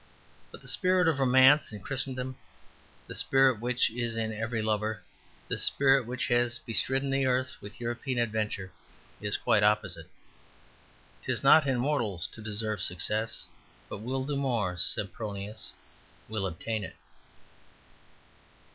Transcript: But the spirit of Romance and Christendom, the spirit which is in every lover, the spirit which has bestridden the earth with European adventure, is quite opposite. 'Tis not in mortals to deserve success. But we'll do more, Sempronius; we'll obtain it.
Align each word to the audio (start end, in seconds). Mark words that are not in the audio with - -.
But 0.51 0.61
the 0.63 0.67
spirit 0.67 1.07
of 1.07 1.19
Romance 1.19 1.71
and 1.71 1.83
Christendom, 1.83 2.35
the 3.05 3.13
spirit 3.13 3.59
which 3.59 3.91
is 3.91 4.15
in 4.15 4.33
every 4.33 4.63
lover, 4.63 5.03
the 5.47 5.59
spirit 5.59 6.07
which 6.07 6.27
has 6.29 6.57
bestridden 6.57 7.11
the 7.11 7.27
earth 7.27 7.55
with 7.61 7.79
European 7.79 8.17
adventure, 8.17 8.71
is 9.21 9.37
quite 9.37 9.61
opposite. 9.61 10.09
'Tis 11.21 11.43
not 11.43 11.67
in 11.67 11.77
mortals 11.77 12.25
to 12.31 12.41
deserve 12.41 12.81
success. 12.81 13.45
But 13.89 13.99
we'll 13.99 14.25
do 14.25 14.35
more, 14.35 14.75
Sempronius; 14.75 15.71
we'll 16.27 16.47
obtain 16.47 16.83
it. 16.83 16.95